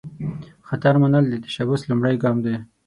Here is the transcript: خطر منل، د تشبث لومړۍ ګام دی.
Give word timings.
خطر 0.67 0.93
منل، 1.01 1.25
د 1.29 1.33
تشبث 1.45 1.81
لومړۍ 1.89 2.15
ګام 2.23 2.37
دی. 2.45 2.55